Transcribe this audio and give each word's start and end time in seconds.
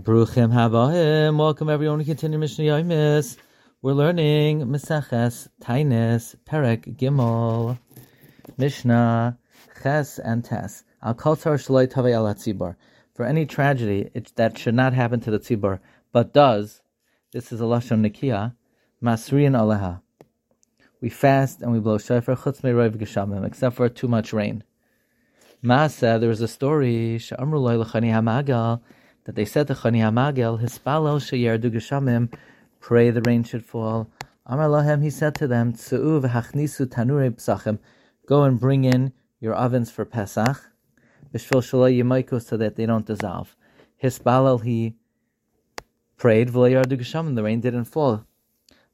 Bruchim 0.00 0.50
Habahim. 0.50 1.36
Welcome 1.36 1.68
everyone 1.68 1.98
to 1.98 2.04
continue 2.06 2.38
Mishnah 2.38 2.64
Yomis. 2.64 3.36
We're 3.82 3.92
learning 3.92 4.62
Meseches 4.62 5.48
Taanis 5.60 6.34
Perek 6.46 6.96
Gimel 6.96 7.78
Mishnah 8.56 9.36
Ches 9.82 10.18
and 10.18 10.42
Tes. 10.42 10.84
Al 11.02 11.14
Kotar 11.14 11.58
Shaloi 11.58 11.88
Tavei 11.88 12.14
Al 12.14 12.24
Tzibor. 12.34 12.76
For 13.14 13.26
any 13.26 13.44
tragedy 13.44 14.08
it, 14.14 14.32
that 14.36 14.56
should 14.56 14.74
not 14.74 14.94
happen 14.94 15.20
to 15.20 15.30
the 15.30 15.38
tzibor, 15.38 15.80
but 16.10 16.32
does, 16.32 16.80
this 17.32 17.52
is 17.52 17.60
a 17.60 17.64
lashon 17.64 18.00
nikia, 18.00 18.54
masrian 19.02 19.52
aleha. 19.52 20.00
We 21.02 21.10
fast 21.10 21.60
and 21.60 21.70
we 21.70 21.80
blow 21.80 21.98
shofar 21.98 22.36
chutz 22.36 22.64
me'roiv 22.64 22.96
geshamim, 22.96 23.46
except 23.46 23.76
for 23.76 23.90
too 23.90 24.08
much 24.08 24.32
rain. 24.32 24.64
Masa, 25.62 26.18
there 26.18 26.30
was 26.30 26.40
a 26.40 26.48
story, 26.48 27.18
she'amru 27.18 27.60
loy 27.60 27.76
l'chani 27.76 28.10
hamagal, 28.10 28.80
that 29.24 29.36
they 29.36 29.44
said 29.44 29.68
to 29.68 29.74
Chani 29.74 29.98
Hamagel, 29.98 30.60
Hispalel 30.60 31.20
sheyerdu 31.20 31.70
geshamim, 31.70 32.32
pray 32.80 33.10
the 33.10 33.22
rain 33.22 33.44
should 33.44 33.64
fall. 33.64 34.10
Amar 34.46 34.68
lahem, 34.68 35.02
he 35.02 35.10
said 35.10 35.34
to 35.36 35.46
them, 35.46 35.72
Tzu'u 35.72 36.20
v'hachnisu 36.22 36.86
tanure 36.86 37.30
psachim, 37.30 37.78
go 38.26 38.42
and 38.42 38.58
bring 38.58 38.84
in 38.84 39.12
your 39.40 39.54
ovens 39.54 39.90
for 39.90 40.04
Pesach, 40.04 40.70
b'shvil 41.32 41.62
shaloi 41.62 42.02
yimayku, 42.02 42.42
so 42.42 42.56
that 42.56 42.74
they 42.76 42.86
don't 42.86 43.06
dissolve. 43.06 43.54
Hispalel, 43.96 44.58
he 44.58 44.96
prayed, 46.16 46.48
v'layerdu 46.48 46.98
geshamim, 46.98 47.36
the 47.36 47.42
rain 47.44 47.60
didn't 47.60 47.84
fall. 47.84 48.24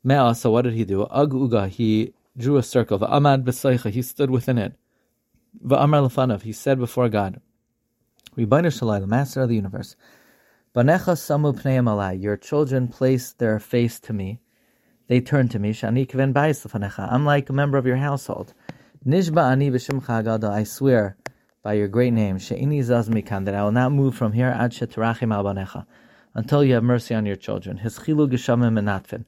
Me'ah, 0.04 0.34
so 0.34 0.50
what 0.50 0.62
did 0.62 0.74
he 0.74 0.84
do? 0.84 1.04
Ag 1.04 1.30
uga, 1.30 1.68
he 1.68 2.12
drew 2.36 2.58
a 2.58 2.62
circle, 2.62 2.98
v'amad 2.98 3.44
b'soicha, 3.44 3.90
he 3.90 4.02
stood 4.02 4.30
within 4.30 4.58
it. 4.58 4.74
V'amar 5.64 6.06
lefanav, 6.06 6.42
he 6.42 6.52
said 6.52 6.78
before 6.78 7.08
God, 7.08 7.40
Rebbeinu 8.36 8.66
Shalai, 8.66 9.00
the 9.00 9.06
Master 9.06 9.42
of 9.42 9.48
the 9.48 9.56
Universe, 9.56 9.96
Banecha 10.78 11.16
samu 11.16 11.52
pneim 11.60 11.90
alai. 11.90 12.22
Your 12.22 12.36
children 12.36 12.86
place 12.86 13.32
their 13.32 13.58
face 13.58 13.98
to 13.98 14.12
me. 14.12 14.38
They 15.08 15.20
turn 15.20 15.48
to 15.48 15.58
me. 15.58 15.72
Shani 15.72 16.06
kven 16.06 16.32
bayis 16.32 17.08
I'm 17.12 17.24
like 17.24 17.50
a 17.50 17.52
member 17.52 17.78
of 17.78 17.84
your 17.84 17.96
household. 17.96 18.54
Nishba 19.04 19.50
ani 19.50 19.72
b'shimcha 19.72 20.22
agada. 20.22 20.50
I 20.50 20.62
swear 20.62 21.16
by 21.64 21.72
your 21.72 21.88
great 21.88 22.12
name, 22.12 22.38
she'ini 22.38 22.78
zaz 22.82 23.08
mikan, 23.08 23.44
that 23.46 23.56
I 23.56 23.64
will 23.64 23.72
not 23.72 23.90
move 23.90 24.14
from 24.14 24.34
here 24.34 24.54
ad 24.56 24.70
shetarachim 24.70 25.34
al 25.34 25.42
banecha, 25.42 25.84
until 26.34 26.62
you 26.62 26.74
have 26.74 26.84
mercy 26.84 27.12
on 27.12 27.26
your 27.26 27.34
children. 27.34 27.78
Hischilu 27.78 28.30
geshamim 28.30 28.78
menatfin. 28.78 29.24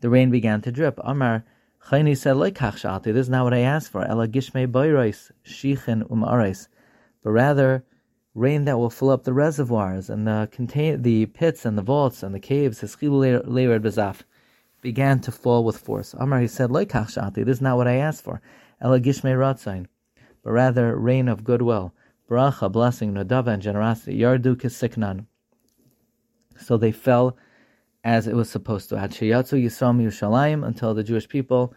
The 0.00 0.08
rain 0.08 0.30
began 0.30 0.62
to 0.62 0.72
drip. 0.72 0.98
Amar 1.04 1.44
Chayni 1.88 2.16
said, 2.16 2.38
like 2.38 2.58
This 2.58 3.14
is 3.14 3.28
not 3.28 3.44
what 3.44 3.52
I 3.52 3.58
asked 3.58 3.92
for. 3.92 4.06
Ela 4.06 4.26
gishmei 4.26 4.66
boirois, 4.66 5.32
shichin 5.44 6.10
um 6.10 6.20
But 7.22 7.30
rather, 7.30 7.84
rain 8.34 8.64
that 8.64 8.78
will 8.78 8.90
fill 8.90 9.10
up 9.10 9.24
the 9.24 9.32
reservoirs 9.32 10.10
and 10.10 10.26
the 10.26 10.48
contain 10.50 11.02
the 11.02 11.26
pits 11.26 11.64
and 11.64 11.78
the 11.78 11.82
vaults 11.82 12.22
and 12.22 12.34
the 12.34 12.40
caves. 12.40 12.80
Began 14.80 15.20
to 15.20 15.32
fall 15.32 15.64
with 15.64 15.78
force. 15.78 16.14
Amar 16.18 16.40
he 16.40 16.46
said, 16.46 16.70
Shati, 16.70 17.44
This 17.44 17.56
is 17.56 17.60
not 17.62 17.76
what 17.76 17.88
I 17.88 17.96
asked 17.96 18.22
for. 18.22 18.42
Ela 18.80 19.00
gishmei 19.00 19.34
ratzain, 19.34 19.86
but 20.42 20.50
rather 20.50 20.94
rain 20.96 21.28
of 21.28 21.42
goodwill, 21.42 21.94
bracha, 22.28 22.70
blessing, 22.70 23.14
nadava, 23.14 23.48
and 23.48 23.62
generosity. 23.62 24.18
Yardu 24.18 24.56
kisiknan. 24.56 25.26
So 26.58 26.76
they 26.76 26.92
fell 26.92 27.38
as 28.04 28.26
it 28.26 28.34
was 28.34 28.50
supposed 28.50 28.90
to. 28.90 28.96
Hadshiyatzu 28.96 29.62
Yisrael 29.64 30.02
Yerushalayim 30.02 30.66
until 30.66 30.92
the 30.92 31.02
Jewish 31.02 31.28
people 31.28 31.74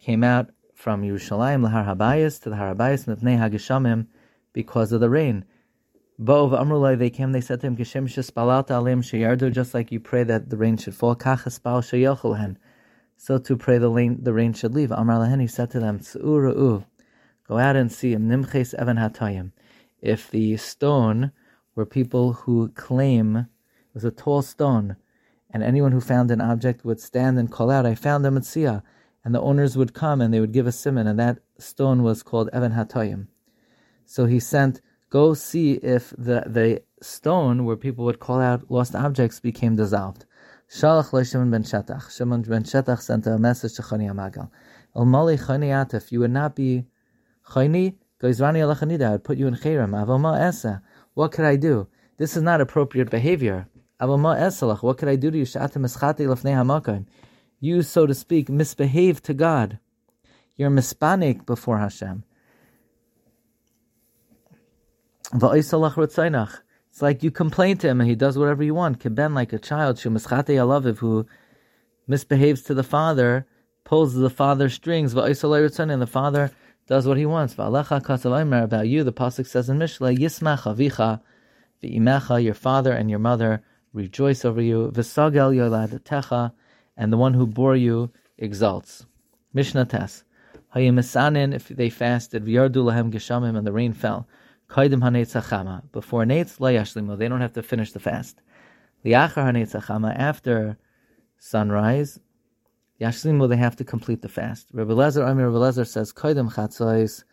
came 0.00 0.24
out 0.24 0.50
from 0.74 1.02
Yerushalayim 1.02 1.64
lahar 1.68 1.86
habayis 1.86 2.42
to 2.42 2.50
the 2.50 2.56
Harabayis 2.56 3.06
mipnei 3.06 3.38
hagishamim 3.38 4.08
because 4.52 4.90
of 4.90 5.00
the 5.00 5.08
rain. 5.08 5.44
Bo'ov 6.22 6.52
Amrulai, 6.52 6.96
they 6.96 7.10
came, 7.10 7.32
they 7.32 7.40
said 7.40 7.60
to 7.62 7.66
him, 7.66 7.76
Kishem 7.76 8.06
Shespalata 8.06 8.70
Alim 8.70 9.02
just 9.50 9.74
like 9.74 9.90
you 9.90 9.98
pray 9.98 10.22
that 10.22 10.50
the 10.50 10.56
rain 10.56 10.76
should 10.76 10.94
fall, 10.94 11.16
Kach 11.16 11.42
Espal. 11.44 12.56
So 13.16 13.38
to 13.38 13.56
pray 13.56 13.78
the 13.78 13.90
rain, 13.90 14.22
the 14.22 14.32
rain 14.32 14.52
should 14.52 14.72
leave. 14.72 14.92
Amar 14.92 15.18
Lahen, 15.18 15.40
he 15.40 15.48
said 15.48 15.70
to 15.70 15.80
them, 15.80 15.98
go 15.98 17.58
out 17.58 17.74
and 17.74 17.90
see 17.90 18.12
him, 18.12 18.28
Nimches 18.28 18.72
Evan 18.74 18.98
Hatayim. 18.98 19.50
If 20.00 20.30
the 20.30 20.56
stone 20.58 21.32
were 21.74 21.86
people 21.86 22.34
who 22.34 22.68
claim 22.68 23.36
it 23.36 23.46
was 23.92 24.04
a 24.04 24.12
tall 24.12 24.42
stone, 24.42 24.94
and 25.50 25.64
anyone 25.64 25.90
who 25.90 26.00
found 26.00 26.30
an 26.30 26.40
object 26.40 26.84
would 26.84 27.00
stand 27.00 27.36
and 27.36 27.50
call 27.50 27.68
out, 27.68 27.84
I 27.84 27.96
found 27.96 28.24
a 28.26 28.30
Mitzia, 28.30 28.84
and 29.24 29.34
the 29.34 29.40
owners 29.40 29.76
would 29.76 29.92
come 29.92 30.20
and 30.20 30.32
they 30.32 30.38
would 30.38 30.52
give 30.52 30.68
a 30.68 30.72
simon, 30.72 31.08
and 31.08 31.18
that 31.18 31.40
stone 31.58 32.04
was 32.04 32.22
called 32.22 32.48
Evan 32.52 32.72
Hatayim. 32.72 33.26
So 34.04 34.26
he 34.26 34.38
sent 34.38 34.80
go 35.12 35.34
see 35.34 35.72
if 35.74 36.14
the, 36.16 36.42
the 36.46 36.82
stone 37.02 37.66
where 37.66 37.76
people 37.76 38.06
would 38.06 38.18
call 38.18 38.40
out 38.40 38.70
lost 38.70 38.94
objects 38.94 39.40
became 39.40 39.76
dissolved. 39.76 40.24
Shalach 40.70 41.30
Shimon 41.30 41.50
ben 41.50 41.64
Shetach. 41.64 42.10
Shimon 42.16 42.40
ben 42.40 42.64
Shetach 42.64 43.00
sent 43.00 43.26
a 43.26 43.36
message 43.36 43.74
to 43.74 43.82
Chani 43.82 44.10
Amagal. 44.10 44.48
El 44.96 45.04
Mali 45.04 45.36
Chani 45.36 45.68
Atif, 45.68 46.10
you 46.10 46.20
would 46.20 46.30
not 46.30 46.56
be 46.56 46.86
Chani, 47.50 47.94
Goizrani 48.22 48.60
Alachanida, 48.64 49.06
I 49.08 49.10
would 49.12 49.24
put 49.24 49.36
you 49.36 49.46
in 49.48 49.54
Chayram. 49.54 49.90
Avoma 49.90 50.40
Esa. 50.40 50.82
What 51.12 51.32
could 51.32 51.44
I 51.44 51.56
do? 51.56 51.88
This 52.16 52.34
is 52.34 52.42
not 52.42 52.62
appropriate 52.62 53.10
behavior. 53.10 53.68
Avoma 54.00 54.40
Esalach, 54.40 54.82
what 54.82 54.96
could 54.96 55.10
I 55.10 55.16
do 55.16 55.30
to 55.30 55.36
you? 55.36 55.44
Shatim 55.44 55.84
Eschati 55.84 56.26
Lefnei 56.26 56.54
Hamakayim. 56.54 57.04
You, 57.60 57.82
so 57.82 58.06
to 58.06 58.14
speak, 58.14 58.48
misbehave 58.48 59.22
to 59.24 59.34
God. 59.34 59.78
You're 60.56 60.70
mispanik 60.70 61.44
before 61.44 61.78
Hashem. 61.78 62.24
It's 65.34 67.00
like 67.00 67.22
you 67.22 67.30
complain 67.30 67.78
to 67.78 67.88
him 67.88 68.00
and 68.02 68.10
he 68.10 68.14
does 68.14 68.36
whatever 68.36 68.62
you 68.62 68.74
want. 68.74 68.98
Keben, 68.98 69.34
like 69.34 69.54
a 69.54 69.58
child, 69.58 69.98
who 69.98 71.26
misbehaves 72.06 72.62
to 72.62 72.74
the 72.74 72.82
father, 72.82 73.46
pulls 73.84 74.14
the 74.14 74.28
father's 74.28 74.74
strings, 74.74 75.14
and 75.14 76.02
the 76.02 76.06
father 76.06 76.50
does 76.86 77.06
what 77.06 77.16
he 77.16 77.24
wants. 77.24 77.54
About 77.54 78.88
you, 78.88 79.04
the 79.04 79.12
pasuk 79.12 79.46
says 79.46 79.70
in 79.70 79.78
Mishle, 79.78 80.18
Yismach 80.18 80.64
avicha, 80.64 81.20
v'imecha, 81.82 82.42
your 82.44 82.52
father 82.54 82.92
and 82.92 83.08
your 83.08 83.18
mother 83.18 83.62
rejoice 83.94 84.44
over 84.44 84.60
you. 84.60 84.92
And 86.94 87.10
the 87.12 87.16
one 87.16 87.32
who 87.32 87.46
bore 87.46 87.76
you 87.76 88.10
exalts. 88.36 89.06
Mishnah 89.54 89.86
Tes. 89.86 90.24
If 90.74 91.68
they 91.68 91.88
fasted, 91.88 92.44
v'yardu 92.44 92.84
geshamim, 93.10 93.56
and 93.56 93.66
the 93.66 93.72
rain 93.72 93.94
fell. 93.94 94.28
Kaidim. 94.72 95.92
Before 95.92 96.24
netz 96.24 96.58
layashlimu, 96.58 97.18
they 97.18 97.28
don't 97.28 97.42
have 97.42 97.52
to 97.52 97.62
finish 97.62 97.92
the 97.92 98.00
fast. 98.00 98.40
Liachar 99.04 99.52
hanetzachama, 99.52 100.18
after 100.18 100.78
sunrise, 101.38 102.18
yashlimu, 102.98 103.50
they 103.50 103.56
have 103.58 103.76
to 103.76 103.84
complete 103.84 104.22
the 104.22 104.30
fast. 104.30 104.68
Rabbi 104.72 104.92
Lezer, 104.92 105.26
Rabbi 105.26 105.40
Lezer 105.40 105.86
says, 105.86 106.10
Kaidim 106.14 106.54
chatzos, 106.54 107.24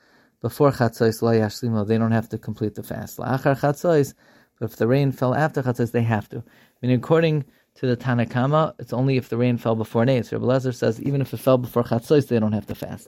before 0.42 0.72
chatzos 0.72 1.22
layashlimu, 1.22 1.88
they 1.88 1.98
don't 1.98 2.12
have 2.12 2.28
to 2.28 2.38
complete 2.38 2.76
the 2.76 2.84
fast. 2.84 3.18
Liachar 3.20 3.58
chatzos, 3.58 4.14
but 4.60 4.72
if 4.72 4.76
the 4.76 4.88
rain 4.88 5.14
fell 5.14 5.34
after 5.34 5.64
chatzos, 5.64 5.92
they 5.92 6.04
have 6.04 6.28
to. 6.30 6.40
I 6.40 6.88
mean, 6.88 6.98
according 6.98 7.46
to 7.76 7.88
the 7.88 7.96
Tanakama, 7.96 8.74
it's 8.80 8.92
only 8.92 9.16
if 9.16 9.30
the 9.30 9.38
rain 9.38 9.58
fell 9.58 9.78
before 9.78 10.04
netz. 10.04 10.34
Rabbi 10.34 10.44
Lezer 10.44 10.76
says, 10.76 11.02
even 11.02 11.22
if 11.22 11.34
it 11.34 11.38
fell 11.38 11.58
before 11.58 11.86
chatzos, 11.86 12.28
they 12.28 12.38
don't 12.38 12.52
have 12.52 12.68
to 12.68 12.76
fast. 12.76 13.08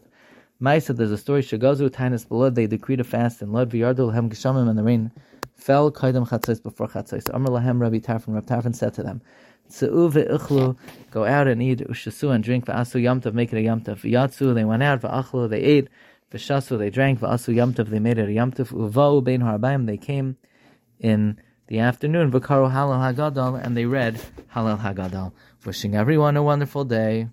Maisa, 0.62 0.96
there's 0.96 1.12
a 1.12 1.18
story, 1.18 1.42
Shagazu 1.42 1.90
Tainus 1.90 2.28
b'Lod, 2.28 2.54
they 2.54 2.68
decreed 2.68 3.00
a 3.00 3.04
fast, 3.04 3.42
and 3.42 3.52
Lod 3.52 3.72
V'yardul 3.72 4.14
Hem 4.14 4.30
Geshamim, 4.30 4.70
and 4.70 4.78
the 4.78 4.84
rain 4.84 5.12
fell 5.56 5.92
Kaidam 5.92 6.30
Chatzais 6.30 6.62
before 6.62 6.88
Chatzais. 6.88 7.34
Amr 7.34 7.50
Lahem 7.50 7.82
Rabbi 7.82 7.98
Tarfon, 7.98 8.36
Rabbi 8.36 8.46
Tarfon 8.46 8.76
said 8.76 8.94
to 8.94 9.02
them, 9.02 9.24
go 11.10 11.26
out 11.26 11.48
and 11.48 11.64
eat, 11.64 11.80
ushasu 11.80 12.30
and 12.30 12.44
drink, 12.44 12.66
v'asu 12.66 13.02
yamtav, 13.02 13.34
make 13.34 13.52
it 13.52 13.58
a 13.58 13.62
yamtav. 13.62 14.02
V'yatsu, 14.02 14.54
they 14.54 14.64
went 14.64 14.84
out, 14.84 15.02
v'achlu, 15.02 15.50
they 15.50 15.62
ate, 15.62 15.88
v'shasu, 16.32 16.78
they 16.78 16.92
drank, 16.92 17.22
v'asu 17.22 17.56
yamtav, 17.56 17.90
they 17.90 17.98
made 17.98 18.20
it 18.20 18.30
a 18.30 18.32
yamtav, 18.32 18.72
uva'u 18.72 19.24
bein 19.24 19.42
harbayim, 19.42 19.88
they 19.88 19.98
came 19.98 20.38
in 21.00 21.40
the 21.70 21.80
afternoon, 21.80 22.32
v'karu 22.32 22.72
halal 22.72 23.00
hagadol, 23.16 23.60
and 23.60 23.76
they 23.76 23.86
read 23.86 24.22
halal 24.54 24.80
hagadol. 24.80 25.32
Wishing 25.66 25.96
everyone 25.96 26.38
a 26.38 26.44
wonderful 26.44 26.86
day. 26.86 27.30